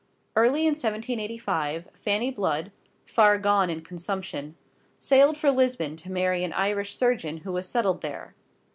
Early 0.35 0.61
in 0.61 0.73
1785 0.73 1.89
Fanny 1.93 2.31
Blood, 2.31 2.71
far 3.05 3.37
gone 3.37 3.69
in 3.69 3.81
consumption, 3.81 4.55
sailed 4.99 5.37
for 5.37 5.51
Lisbon 5.51 5.95
to 5.97 6.11
marry 6.11 6.43
an 6.43 6.53
Irish 6.53 6.95
surgeon 6.95 7.37
who 7.45 7.51
was 7.51 7.69
settled 7.69 8.01
there. 8.01 8.33